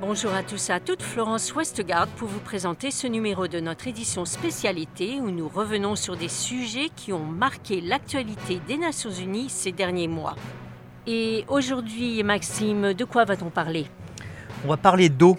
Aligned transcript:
Bonjour 0.00 0.32
à 0.34 0.42
tous 0.42 0.70
à 0.70 0.78
toutes, 0.80 1.02
Florence 1.02 1.54
Westgard 1.54 2.06
pour 2.06 2.28
vous 2.28 2.40
présenter 2.40 2.90
ce 2.90 3.06
numéro 3.06 3.48
de 3.48 3.60
notre 3.60 3.88
édition 3.88 4.24
spécialité 4.24 5.18
où 5.20 5.30
nous 5.30 5.48
revenons 5.48 5.96
sur 5.96 6.16
des 6.16 6.28
sujets 6.28 6.90
qui 6.94 7.12
ont 7.12 7.24
marqué 7.24 7.80
l'actualité 7.80 8.60
des 8.66 8.76
Nations 8.76 9.10
Unies 9.10 9.50
ces 9.50 9.72
derniers 9.72 10.08
mois. 10.08 10.36
Et 11.06 11.44
aujourd'hui, 11.48 12.22
Maxime, 12.22 12.94
de 12.94 13.04
quoi 13.04 13.24
va-t-on 13.24 13.50
parler? 13.50 13.88
On 14.64 14.68
va 14.68 14.76
parler 14.76 15.08
d'eau. 15.08 15.36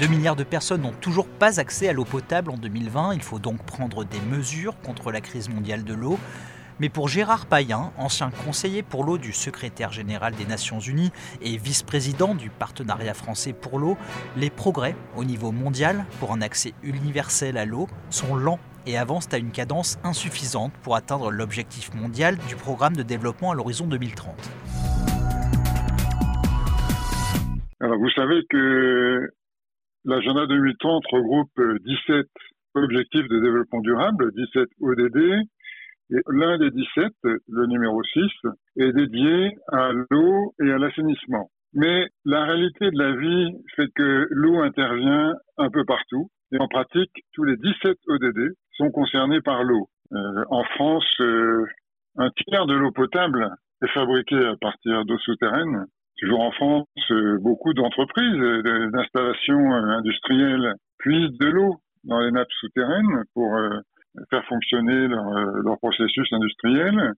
2 0.00 0.06
milliards 0.08 0.34
de 0.34 0.44
personnes 0.44 0.82
n'ont 0.82 0.94
toujours 1.00 1.28
pas 1.28 1.60
accès 1.60 1.88
à 1.88 1.92
l'eau 1.92 2.04
potable 2.04 2.50
en 2.50 2.56
2020. 2.56 3.14
Il 3.14 3.22
faut 3.22 3.38
donc 3.38 3.62
prendre 3.64 4.04
des 4.04 4.20
mesures 4.20 4.74
contre 4.80 5.12
la 5.12 5.20
crise 5.20 5.48
mondiale 5.48 5.84
de 5.84 5.94
l'eau. 5.94 6.18
Mais 6.78 6.90
pour 6.90 7.08
Gérard 7.08 7.46
Payen, 7.46 7.90
ancien 7.96 8.30
conseiller 8.44 8.82
pour 8.82 9.02
l'eau 9.02 9.16
du 9.16 9.32
secrétaire 9.32 9.92
général 9.92 10.34
des 10.34 10.44
Nations 10.44 10.78
Unies 10.78 11.10
et 11.40 11.56
vice-président 11.56 12.34
du 12.34 12.50
partenariat 12.50 13.14
français 13.14 13.54
pour 13.54 13.78
l'eau, 13.78 13.96
les 14.36 14.50
progrès 14.50 14.94
au 15.16 15.24
niveau 15.24 15.52
mondial 15.52 16.04
pour 16.20 16.32
un 16.32 16.42
accès 16.42 16.74
universel 16.82 17.56
à 17.56 17.64
l'eau 17.64 17.86
sont 18.10 18.36
lents 18.36 18.60
et 18.86 18.98
avancent 18.98 19.32
à 19.32 19.38
une 19.38 19.52
cadence 19.52 19.98
insuffisante 20.04 20.72
pour 20.82 20.96
atteindre 20.96 21.30
l'objectif 21.30 21.94
mondial 21.94 22.36
du 22.46 22.56
programme 22.56 22.94
de 22.94 23.02
développement 23.02 23.52
à 23.52 23.54
l'horizon 23.54 23.86
2030. 23.86 24.34
Alors 27.80 27.98
vous 27.98 28.10
savez 28.10 28.42
que 28.50 29.30
l'agenda 30.04 30.46
2030 30.46 31.04
regroupe 31.10 31.58
17 31.86 32.26
objectifs 32.74 33.28
de 33.28 33.40
développement 33.40 33.80
durable, 33.80 34.30
17 34.34 34.68
ODD, 34.82 35.46
l'un 36.28 36.58
des 36.58 36.70
17, 36.70 37.12
le 37.48 37.66
numéro 37.66 38.02
6, 38.02 38.22
est 38.78 38.92
dédié 38.92 39.56
à 39.68 39.90
l'eau 40.10 40.54
et 40.62 40.70
à 40.70 40.78
l'assainissement. 40.78 41.50
Mais 41.72 42.08
la 42.24 42.44
réalité 42.44 42.90
de 42.90 42.98
la 42.98 43.12
vie 43.12 43.54
fait 43.74 43.88
que 43.94 44.28
l'eau 44.30 44.60
intervient 44.60 45.34
un 45.58 45.70
peu 45.70 45.84
partout. 45.84 46.30
Et 46.52 46.58
en 46.58 46.68
pratique, 46.68 47.12
tous 47.34 47.44
les 47.44 47.56
17 47.56 47.98
ODD 48.06 48.54
sont 48.76 48.90
concernés 48.90 49.40
par 49.40 49.62
l'eau. 49.64 49.88
Euh, 50.12 50.44
en 50.50 50.64
France, 50.64 51.20
euh, 51.20 51.66
un 52.16 52.30
tiers 52.30 52.66
de 52.66 52.74
l'eau 52.74 52.92
potable 52.92 53.50
est 53.82 53.92
fabriquée 53.92 54.42
à 54.46 54.56
partir 54.60 55.04
d'eau 55.04 55.18
souterraine. 55.18 55.84
Toujours 56.18 56.40
en 56.40 56.52
France, 56.52 56.86
euh, 57.10 57.38
beaucoup 57.42 57.74
d'entreprises, 57.74 58.40
euh, 58.40 58.90
d'installations 58.90 59.72
industrielles 59.74 60.74
puisent 60.98 61.36
de 61.38 61.46
l'eau 61.46 61.76
dans 62.04 62.20
les 62.20 62.30
nappes 62.30 62.52
souterraines 62.60 63.24
pour 63.34 63.50
faire 64.30 64.44
fonctionner 64.46 65.08
leur, 65.08 65.30
leur 65.62 65.78
processus 65.78 66.32
industriel. 66.32 67.12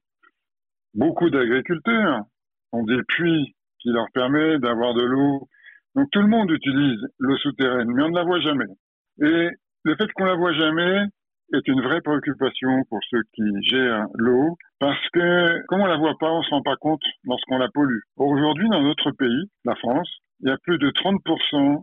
Beaucoup 0.95 1.31
d'agriculteurs 1.31 2.23
ont 2.73 2.85
des 2.85 3.03
puits 3.09 3.55
qui 3.81 3.91
leur 3.91 4.07
permettent 4.13 4.61
d'avoir 4.61 4.95
de 4.95 5.03
l'eau. 5.03 5.49
Donc 5.95 6.09
tout 6.11 6.21
le 6.21 6.29
monde 6.29 6.51
utilise 6.51 7.01
l'eau 7.19 7.37
souterraine, 7.39 7.91
mais 7.93 8.03
on 8.03 8.11
ne 8.11 8.17
la 8.17 8.25
voit 8.25 8.41
jamais. 8.41 8.67
Et 9.23 9.49
le 9.85 9.97
fait 9.97 10.11
qu'on 10.13 10.25
la 10.25 10.35
voit 10.35 10.53
jamais 10.53 11.05
est 11.55 11.67
une 11.67 11.81
vraie 11.81 12.01
préoccupation 12.03 12.83
pour 12.91 13.01
ceux 13.11 13.23
qui 13.33 13.43
gèrent 13.63 14.07
l'eau, 14.15 14.57
parce 14.79 15.09
que 15.13 15.65
comme 15.67 15.81
on 15.81 15.87
la 15.87 15.97
voit 15.97 16.17
pas, 16.21 16.31
on 16.31 16.43
se 16.43 16.51
rend 16.51 16.63
pas 16.63 16.77
compte 16.77 17.03
lorsqu'on 17.25 17.59
la 17.59 17.69
pollue. 17.73 18.01
Aujourd'hui, 18.17 18.69
dans 18.69 18.83
notre 18.83 19.11
pays, 19.13 19.51
la 19.65 19.75
France, 19.77 20.11
il 20.41 20.49
y 20.49 20.53
a 20.53 20.59
plus 20.59 20.79
de 20.79 20.91
30% 20.91 21.83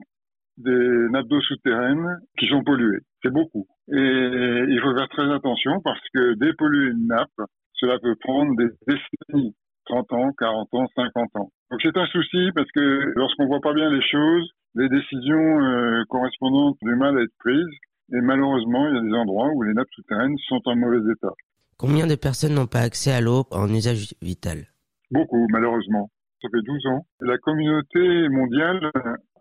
des 0.58 1.09
nappes 1.11 1.28
d'eau 1.28 1.42
souterraines 1.42 2.20
qui 2.39 2.48
sont 2.48 2.64
polluées. 2.64 3.02
C'est 3.23 3.31
beaucoup. 3.31 3.67
Et 3.92 4.66
il 4.70 4.80
faut 4.81 4.95
faire 4.95 5.09
très 5.09 5.31
attention 5.31 5.81
parce 5.84 6.02
que 6.14 6.34
dépolluer 6.36 6.92
une 6.92 7.08
nappe, 7.08 7.50
cela 7.73 8.00
peut 8.00 8.16
prendre 8.22 8.56
des 8.56 8.70
décennies, 8.88 9.53
30 9.86 10.14
ans, 10.14 10.31
40 10.39 10.73
ans, 10.73 10.86
50 10.95 11.30
ans. 11.36 11.50
Donc 11.72 11.80
c'est 11.81 11.98
un 11.98 12.06
souci 12.08 12.52
parce 12.56 12.72
que 12.72 13.14
lorsqu'on 13.16 13.48
voit 13.48 13.61
pas 13.61 13.73
bien 13.73 13.89
les 13.89 14.02
choses, 14.02 14.50
les 14.76 14.89
décisions 14.89 15.59
euh, 15.61 16.03
correspondantes 16.09 16.77
ont 16.82 16.88
du 16.88 16.95
mal 16.95 17.17
à 17.17 17.21
être 17.21 17.36
prises. 17.39 17.77
Et 18.14 18.21
malheureusement, 18.21 18.88
il 18.88 18.95
y 18.95 18.99
a 18.99 19.02
des 19.02 19.14
endroits 19.14 19.49
où 19.54 19.64
les 19.64 19.73
nappes 19.73 19.92
souterraines 19.95 20.38
sont 20.48 20.61
en 20.65 20.76
mauvais 20.76 20.99
état. 21.11 21.33
Combien 21.77 22.08
de 22.08 22.15
personnes 22.15 22.54
n'ont 22.54 22.67
pas 22.67 22.82
accès 22.82 23.11
à 23.11 23.20
l'eau 23.20 23.45
en 23.52 23.67
usage 23.67 24.14
vital? 24.21 24.67
Beaucoup, 25.11 25.48
malheureusement. 25.52 26.10
Ça 26.45 26.52
fait 26.52 26.64
12 26.64 26.86
ans. 26.88 27.06
La 27.22 27.38
communauté 27.39 28.30
mondiale 28.30 28.92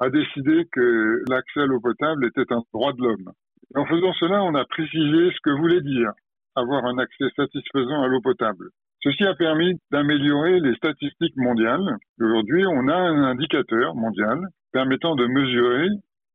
a 0.01 0.09
décidé 0.09 0.65
que 0.73 1.23
l'accès 1.29 1.61
à 1.61 1.67
l'eau 1.67 1.81
potable 1.81 2.25
était 2.25 2.51
un 2.51 2.63
droit 2.73 2.95
de 2.95 3.03
l'homme. 3.03 3.31
En 3.75 3.85
faisant 3.85 4.15
cela, 4.15 4.43
on 4.43 4.55
a 4.55 4.65
précisé 4.65 5.31
ce 5.31 5.41
que 5.43 5.51
voulait 5.51 5.83
dire 5.83 6.13
avoir 6.57 6.87
un 6.87 6.97
accès 6.97 7.27
satisfaisant 7.37 8.03
à 8.03 8.09
l'eau 8.09 8.23
potable. 8.23 8.71
Ceci 9.03 9.25
a 9.25 9.35
permis 9.35 9.79
d'améliorer 9.91 10.61
les 10.61 10.75
statistiques 10.77 11.37
mondiales. 11.37 11.99
Aujourd'hui, 12.19 12.65
on 12.67 12.89
a 12.89 12.97
un 12.97 13.25
indicateur 13.25 13.95
mondial 13.95 14.41
permettant 14.73 15.15
de 15.15 15.27
mesurer 15.27 15.89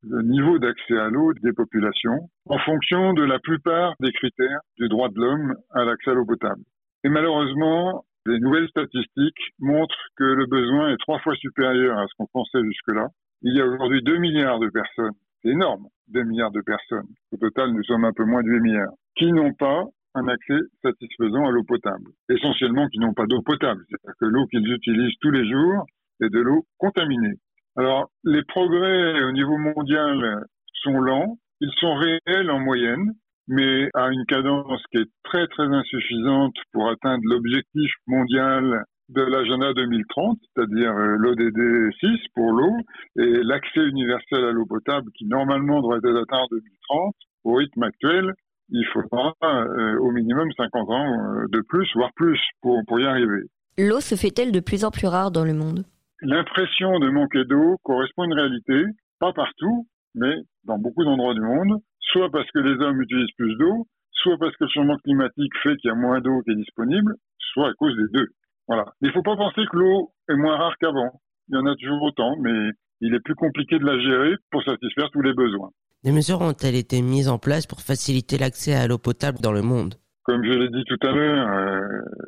le 0.03 0.21
niveau 0.21 0.59
d'accès 0.59 0.99
à 0.99 1.09
l'eau 1.09 1.33
des 1.41 1.53
populations 1.53 2.29
en 2.47 2.59
fonction 2.59 3.13
de 3.13 3.23
la 3.23 3.39
plupart 3.39 3.95
des 4.01 4.11
critères 4.11 4.59
du 4.77 4.87
droit 4.87 5.09
de 5.09 5.19
l'homme 5.19 5.55
à 5.71 5.83
l'accès 5.83 6.11
à 6.11 6.13
l'eau 6.13 6.25
potable. 6.25 6.61
Et 7.03 7.09
malheureusement, 7.09 8.03
les 8.25 8.39
nouvelles 8.39 8.67
statistiques 8.69 9.53
montrent 9.59 10.07
que 10.17 10.23
le 10.23 10.45
besoin 10.45 10.91
est 10.91 10.97
trois 10.97 11.19
fois 11.19 11.35
supérieur 11.35 11.97
à 11.97 12.05
ce 12.07 12.13
qu'on 12.17 12.27
pensait 12.27 12.63
jusque-là. 12.63 13.07
Il 13.41 13.55
y 13.55 13.61
a 13.61 13.65
aujourd'hui 13.65 14.03
2 14.03 14.17
milliards 14.17 14.59
de 14.59 14.69
personnes, 14.69 15.15
c'est 15.41 15.49
énorme, 15.49 15.87
2 16.09 16.23
milliards 16.23 16.51
de 16.51 16.61
personnes, 16.61 17.07
au 17.31 17.37
total 17.37 17.71
nous 17.71 17.83
sommes 17.83 18.05
un 18.05 18.13
peu 18.13 18.25
moins 18.25 18.43
de 18.43 18.49
8 18.49 18.59
milliards, 18.59 18.93
qui 19.15 19.31
n'ont 19.31 19.53
pas 19.53 19.83
un 20.15 20.27
accès 20.27 20.59
satisfaisant 20.81 21.47
à 21.47 21.51
l'eau 21.51 21.63
potable. 21.63 22.11
Essentiellement 22.29 22.87
qui 22.87 22.99
n'ont 22.99 23.13
pas 23.13 23.25
d'eau 23.25 23.41
potable, 23.41 23.83
c'est-à-dire 23.87 24.17
que 24.19 24.25
l'eau 24.25 24.45
qu'ils 24.47 24.71
utilisent 24.71 25.17
tous 25.21 25.31
les 25.31 25.49
jours 25.49 25.85
est 26.21 26.29
de 26.29 26.39
l'eau 26.39 26.65
contaminée. 26.77 27.35
Alors, 27.77 28.09
les 28.25 28.43
progrès 28.43 29.23
au 29.23 29.31
niveau 29.31 29.57
mondial 29.57 30.43
sont 30.81 30.99
lents, 30.99 31.37
ils 31.61 31.71
sont 31.79 31.95
réels 31.95 32.51
en 32.51 32.59
moyenne, 32.59 33.13
mais 33.49 33.89
à 33.95 34.09
une 34.11 34.25
cadence 34.25 34.81
qui 34.91 34.99
est 34.99 35.09
très 35.23 35.47
très 35.47 35.65
insuffisante 35.65 36.53
pour 36.71 36.87
atteindre 36.89 37.23
l'objectif 37.25 37.91
mondial 38.05 38.83
de 39.09 39.23
l'agenda 39.23 39.73
2030, 39.73 40.37
c'est-à-dire 40.53 40.91
euh, 40.91 41.15
l'ODD 41.17 41.91
6 41.99 42.07
pour 42.35 42.51
l'eau 42.51 42.77
et 43.17 43.41
l'accès 43.43 43.83
universel 43.83 44.45
à 44.45 44.51
l'eau 44.51 44.67
potable 44.67 45.09
qui 45.17 45.25
normalement 45.25 45.81
devrait 45.81 45.97
être 45.97 46.21
atteint 46.21 46.43
en 46.43 46.47
2030, 46.51 47.15
au 47.45 47.55
rythme 47.55 47.83
actuel, 47.83 48.33
il 48.69 48.85
faudra 48.93 49.33
euh, 49.43 49.97
au 49.97 50.11
minimum 50.11 50.51
50 50.55 50.89
ans 50.91 51.13
euh, 51.13 51.45
de 51.49 51.61
plus, 51.67 51.89
voire 51.95 52.11
plus, 52.15 52.39
pour, 52.61 52.79
pour 52.87 52.99
y 52.99 53.05
arriver. 53.07 53.49
L'eau 53.79 53.99
se 53.99 54.13
fait-elle 54.13 54.51
de 54.51 54.59
plus 54.59 54.85
en 54.85 54.91
plus 54.91 55.07
rare 55.07 55.31
dans 55.31 55.45
le 55.45 55.53
monde? 55.53 55.85
L'impression 56.21 56.99
de 56.99 57.09
manquer 57.09 57.45
d'eau 57.45 57.77
correspond 57.81 58.23
à 58.23 58.25
une 58.25 58.33
réalité, 58.33 58.83
pas 59.19 59.33
partout, 59.33 59.87
mais 60.13 60.35
dans 60.65 60.77
beaucoup 60.77 61.03
d'endroits 61.03 61.33
du 61.33 61.41
monde, 61.41 61.79
soit 62.11 62.29
parce 62.31 62.49
que 62.51 62.59
les 62.59 62.83
hommes 62.83 63.01
utilisent 63.01 63.35
plus 63.37 63.55
d'eau, 63.55 63.87
soit 64.11 64.37
parce 64.39 64.55
que 64.57 64.65
le 64.65 64.69
changement 64.69 64.97
climatique 65.03 65.53
fait 65.63 65.75
qu'il 65.77 65.89
y 65.89 65.91
a 65.91 65.95
moins 65.95 66.21
d'eau 66.21 66.41
qui 66.43 66.51
est 66.51 66.55
disponible, 66.55 67.15
soit 67.53 67.69
à 67.69 67.73
cause 67.73 67.95
des 67.95 68.19
deux. 68.19 68.27
Voilà. 68.67 68.85
Il 69.01 69.07
ne 69.07 69.13
faut 69.13 69.23
pas 69.23 69.35
penser 69.35 69.61
que 69.71 69.77
l'eau 69.77 70.11
est 70.29 70.35
moins 70.35 70.57
rare 70.57 70.75
qu'avant. 70.79 71.21
Il 71.49 71.55
y 71.55 71.57
en 71.57 71.65
a 71.65 71.75
toujours 71.75 72.01
autant, 72.03 72.35
mais 72.41 72.71
il 73.01 73.13
est 73.13 73.19
plus 73.19 73.35
compliqué 73.35 73.79
de 73.79 73.85
la 73.85 73.99
gérer 73.99 74.35
pour 74.51 74.63
satisfaire 74.63 75.09
tous 75.11 75.21
les 75.21 75.33
besoins. 75.33 75.69
Des 76.03 76.11
mesures 76.11 76.41
ont-elles 76.41 76.75
été 76.75 77.01
mises 77.01 77.27
en 77.27 77.39
place 77.39 77.65
pour 77.65 77.81
faciliter 77.81 78.37
l'accès 78.37 78.73
à 78.73 78.87
l'eau 78.87 78.97
potable 78.97 79.39
dans 79.39 79.51
le 79.51 79.61
monde? 79.61 79.95
Comme 80.23 80.43
je 80.43 80.51
l'ai 80.51 80.69
dit 80.69 80.83
tout 80.85 81.07
à 81.07 81.11
l'heure, 81.11 81.47
euh, 81.47 81.79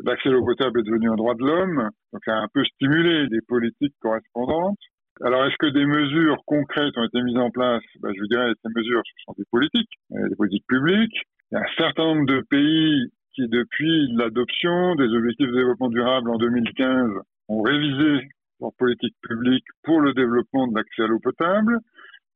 l'accès 0.04 0.30
à 0.30 0.32
l'eau 0.32 0.44
potable 0.44 0.80
est 0.80 0.84
devenu 0.84 1.10
un 1.10 1.16
droit 1.16 1.36
de 1.36 1.46
l'homme, 1.46 1.90
donc 2.12 2.22
ça 2.26 2.34
a 2.34 2.42
un 2.42 2.48
peu 2.54 2.64
stimulé 2.64 3.28
des 3.28 3.42
politiques 3.48 3.94
correspondantes. 4.02 4.80
Alors, 5.24 5.46
est-ce 5.46 5.58
que 5.60 5.68
des 5.68 5.86
mesures 5.86 6.38
concrètes 6.46 6.98
ont 6.98 7.04
été 7.04 7.22
mises 7.22 7.38
en 7.38 7.52
place? 7.52 7.84
Ben, 8.00 8.12
Je 8.16 8.22
vous 8.22 8.28
dirais, 8.28 8.52
ces 8.64 8.70
mesures, 8.76 9.02
sont 9.26 9.34
des 9.38 9.46
politiques, 9.52 10.00
euh, 10.14 10.30
des 10.30 10.36
politiques 10.36 10.66
publiques. 10.68 11.16
Il 11.52 11.56
y 11.56 11.58
a 11.58 11.62
un 11.62 11.76
certain 11.78 12.06
nombre 12.06 12.26
de 12.26 12.42
pays 12.50 13.12
qui, 13.36 13.48
depuis 13.48 14.08
l'adoption 14.16 14.96
des 14.96 15.08
objectifs 15.14 15.48
de 15.48 15.56
développement 15.56 15.90
durable 15.90 16.30
en 16.32 16.38
2015, 16.38 17.12
ont 17.50 17.62
révisé 17.62 18.28
leur 18.60 18.72
politique 18.78 19.16
publique 19.22 19.66
pour 19.84 20.02
le 20.02 20.14
développement 20.14 20.68
de 20.68 20.76
l'accès 20.76 21.04
à 21.04 21.08
l'eau 21.08 21.20
potable. 21.20 21.78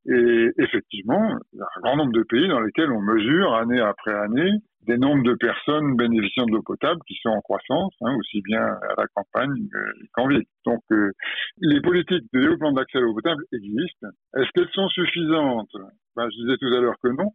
Et 0.07 0.51
effectivement, 0.59 1.35
il 1.53 1.57
y 1.57 1.61
a 1.61 1.65
un 1.77 1.81
grand 1.81 1.97
nombre 1.97 2.13
de 2.13 2.23
pays 2.23 2.47
dans 2.47 2.59
lesquels 2.59 2.91
on 2.91 3.01
mesure 3.01 3.55
année 3.55 3.79
après 3.79 4.13
année 4.13 4.51
des 4.85 4.97
nombres 4.97 5.23
de 5.23 5.33
personnes 5.33 5.95
bénéficiant 5.95 6.45
de 6.45 6.51
l'eau 6.51 6.61
potable 6.61 7.01
qui 7.07 7.15
sont 7.21 7.29
en 7.29 7.41
croissance, 7.41 7.93
hein, 8.01 8.15
aussi 8.19 8.41
bien 8.41 8.61
à 8.61 8.95
la 8.97 9.07
campagne 9.13 9.67
qu'en 10.13 10.27
ville. 10.27 10.43
Donc, 10.65 10.81
euh, 10.91 11.11
les 11.59 11.81
politiques 11.81 12.25
de 12.33 12.39
développement 12.39 12.71
d'accès 12.71 12.97
à 12.97 13.01
l'eau 13.01 13.13
potable 13.13 13.43
existent. 13.51 14.07
Est-ce 14.35 14.49
qu'elles 14.53 14.71
sont 14.73 14.87
suffisantes? 14.89 15.69
Ben, 16.15 16.27
Je 16.29 16.43
disais 16.43 16.57
tout 16.57 16.73
à 16.75 16.81
l'heure 16.81 16.97
que 17.01 17.09
non, 17.09 17.31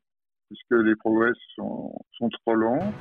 puisque 0.49 0.85
les 0.85 0.97
progrès 0.97 1.33
sont, 1.57 1.93
sont 2.19 2.29
trop 2.29 2.55
lents. 2.55 2.93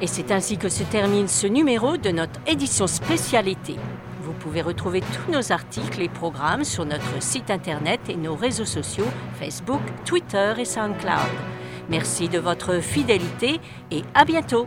Et 0.00 0.06
c'est 0.08 0.32
ainsi 0.32 0.58
que 0.58 0.68
se 0.68 0.82
termine 0.90 1.28
ce 1.28 1.46
numéro 1.46 1.96
de 1.96 2.10
notre 2.10 2.40
édition 2.50 2.88
spécialité. 2.88 3.76
Vous 4.20 4.32
pouvez 4.32 4.62
retrouver 4.62 5.00
tous 5.00 5.30
nos 5.30 5.52
articles 5.52 6.02
et 6.02 6.08
programmes 6.08 6.64
sur 6.64 6.84
notre 6.84 7.22
site 7.22 7.50
internet 7.50 8.00
et 8.08 8.16
nos 8.16 8.34
réseaux 8.34 8.64
sociaux 8.64 9.06
Facebook, 9.34 9.82
Twitter 10.04 10.54
et 10.58 10.64
SoundCloud. 10.64 11.61
Merci 11.88 12.28
de 12.28 12.38
votre 12.38 12.80
fidélité 12.80 13.60
et 13.90 14.02
à 14.14 14.24
bientôt. 14.24 14.66